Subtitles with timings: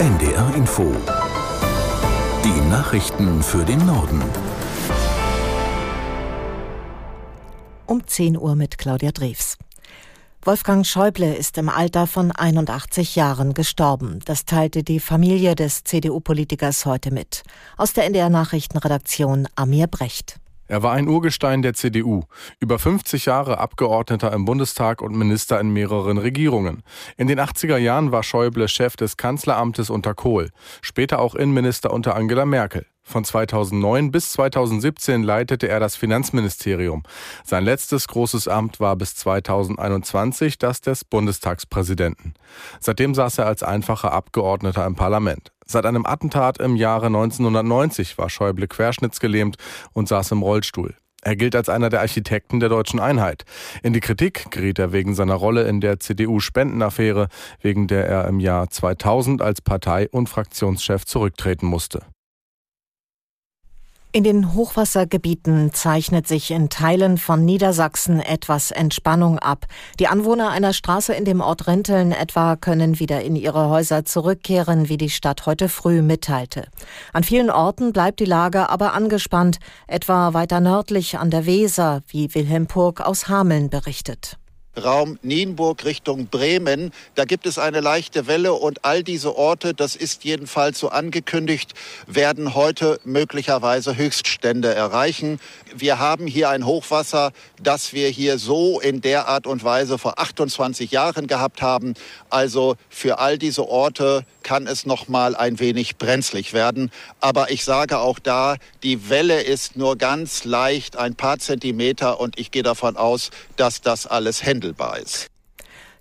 [0.00, 0.96] NDR Info.
[2.42, 4.22] Die Nachrichten für den Norden.
[7.84, 9.58] Um 10 Uhr mit Claudia Drews.
[10.40, 14.20] Wolfgang Schäuble ist im Alter von 81 Jahren gestorben.
[14.24, 17.42] Das teilte die Familie des CDU-Politikers heute mit.
[17.76, 20.40] Aus der NDR Nachrichtenredaktion Amir Brecht.
[20.70, 22.22] Er war ein Urgestein der CDU,
[22.60, 26.84] über 50 Jahre Abgeordneter im Bundestag und Minister in mehreren Regierungen.
[27.16, 30.50] In den 80er Jahren war Schäuble Chef des Kanzleramtes unter Kohl,
[30.80, 32.86] später auch Innenminister unter Angela Merkel.
[33.02, 37.02] Von 2009 bis 2017 leitete er das Finanzministerium.
[37.42, 42.34] Sein letztes großes Amt war bis 2021 das des Bundestagspräsidenten.
[42.78, 45.50] Seitdem saß er als einfacher Abgeordneter im Parlament.
[45.70, 49.54] Seit einem Attentat im Jahre 1990 war Schäuble querschnittsgelähmt
[49.92, 50.96] und saß im Rollstuhl.
[51.22, 53.44] Er gilt als einer der Architekten der deutschen Einheit.
[53.84, 57.28] In die Kritik geriet er wegen seiner Rolle in der CDU-Spendenaffäre,
[57.60, 62.00] wegen der er im Jahr 2000 als Partei- und Fraktionschef zurücktreten musste.
[64.12, 69.66] In den Hochwassergebieten zeichnet sich in Teilen von Niedersachsen etwas Entspannung ab.
[70.00, 74.88] Die Anwohner einer Straße in dem Ort Renteln etwa können wieder in ihre Häuser zurückkehren,
[74.88, 76.66] wie die Stadt heute früh mitteilte.
[77.12, 82.34] An vielen Orten bleibt die Lage aber angespannt, etwa weiter nördlich an der Weser, wie
[82.34, 84.38] Wilhelm Purg aus Hameln berichtet.
[84.80, 86.92] Raum Nienburg Richtung Bremen.
[87.14, 91.74] Da gibt es eine leichte Welle und all diese Orte, das ist jedenfalls so angekündigt,
[92.06, 95.38] werden heute möglicherweise Höchststände erreichen.
[95.74, 100.18] Wir haben hier ein Hochwasser, das wir hier so in der Art und Weise vor
[100.18, 101.94] 28 Jahren gehabt haben.
[102.28, 106.90] Also für all diese Orte kann es noch mal ein wenig brenzlig werden.
[107.20, 112.38] Aber ich sage auch da, die Welle ist nur ganz leicht, ein paar Zentimeter und
[112.38, 115.26] ich gehe davon aus, dass das alles händelbar handelbar ist.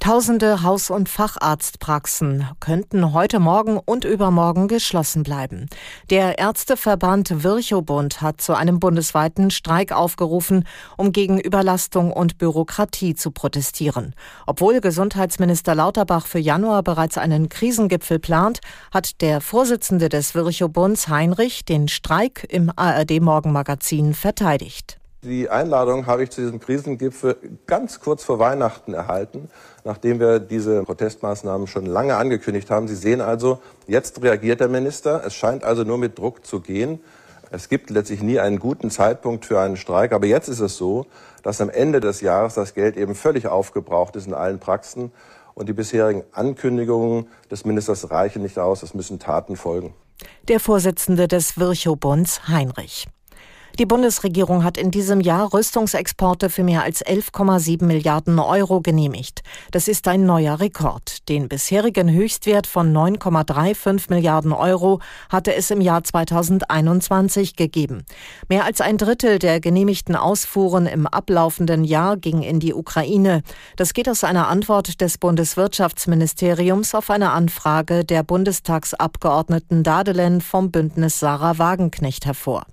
[0.00, 5.68] Tausende Haus- und Facharztpraxen könnten heute Morgen und übermorgen geschlossen bleiben.
[6.10, 10.66] Der Ärzteverband Virchow-Bund hat zu einem bundesweiten Streik aufgerufen,
[10.98, 14.14] um gegen Überlastung und Bürokratie zu protestieren.
[14.46, 18.58] Obwohl Gesundheitsminister Lauterbach für Januar bereits einen Krisengipfel plant,
[18.92, 24.98] hat der Vorsitzende des Virchow-Bunds Heinrich den Streik im ARD-Morgenmagazin verteidigt.
[25.24, 29.48] Die Einladung habe ich zu diesem Krisengipfel ganz kurz vor Weihnachten erhalten,
[29.82, 32.88] nachdem wir diese Protestmaßnahmen schon lange angekündigt haben.
[32.88, 35.22] Sie sehen also, jetzt reagiert der Minister.
[35.24, 37.00] Es scheint also nur mit Druck zu gehen.
[37.50, 40.12] Es gibt letztlich nie einen guten Zeitpunkt für einen Streik.
[40.12, 41.06] Aber jetzt ist es so,
[41.42, 45.10] dass am Ende des Jahres das Geld eben völlig aufgebraucht ist in allen Praxen.
[45.54, 48.82] Und die bisherigen Ankündigungen des Ministers reichen nicht aus.
[48.82, 49.94] Es müssen Taten folgen.
[50.48, 53.06] Der Vorsitzende des Virchow-Bunds, Heinrich.
[53.80, 59.42] Die Bundesregierung hat in diesem Jahr Rüstungsexporte für mehr als 11,7 Milliarden Euro genehmigt.
[59.72, 61.28] Das ist ein neuer Rekord.
[61.28, 68.04] Den bisherigen Höchstwert von 9,35 Milliarden Euro hatte es im Jahr 2021 gegeben.
[68.48, 73.42] Mehr als ein Drittel der genehmigten Ausfuhren im ablaufenden Jahr ging in die Ukraine.
[73.74, 81.18] Das geht aus einer Antwort des Bundeswirtschaftsministeriums auf eine Anfrage der Bundestagsabgeordneten Dadelen vom Bündnis
[81.18, 82.66] Sarah Wagenknecht hervor.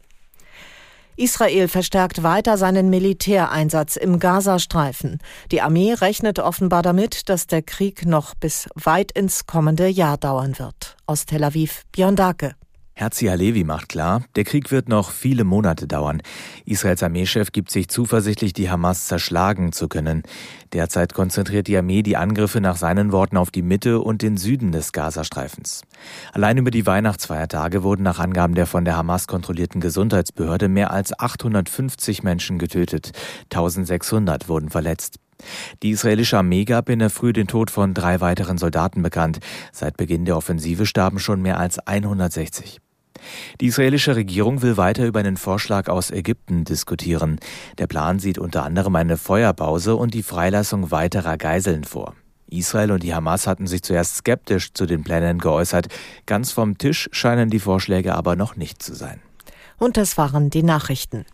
[1.21, 5.19] Israel verstärkt weiter seinen Militäreinsatz im Gazastreifen.
[5.51, 10.57] Die Armee rechnet offenbar damit, dass der Krieg noch bis weit ins kommende Jahr dauern
[10.57, 10.97] wird.
[11.05, 12.55] Aus Tel Aviv, Björn Dake.
[13.01, 16.21] Herzi Halevi macht klar, der Krieg wird noch viele Monate dauern.
[16.65, 20.21] Israels Armeechef gibt sich zuversichtlich, die Hamas zerschlagen zu können.
[20.71, 24.71] Derzeit konzentriert die Armee die Angriffe nach seinen Worten auf die Mitte und den Süden
[24.71, 25.81] des Gazastreifens.
[26.31, 31.19] Allein über die Weihnachtsfeiertage wurden nach Angaben der von der Hamas kontrollierten Gesundheitsbehörde mehr als
[31.19, 33.13] 850 Menschen getötet.
[33.45, 35.15] 1600 wurden verletzt.
[35.81, 39.39] Die israelische Armee gab in der Früh den Tod von drei weiteren Soldaten bekannt.
[39.71, 42.79] Seit Beginn der Offensive starben schon mehr als 160.
[43.59, 47.39] Die israelische Regierung will weiter über einen Vorschlag aus Ägypten diskutieren.
[47.77, 52.15] Der Plan sieht unter anderem eine Feuerpause und die Freilassung weiterer Geiseln vor.
[52.51, 55.87] Israel und die Hamas hatten sich zuerst skeptisch zu den Plänen geäußert.
[56.25, 59.21] Ganz vom Tisch scheinen die Vorschläge aber noch nicht zu sein.
[59.77, 61.25] Und das waren die Nachrichten.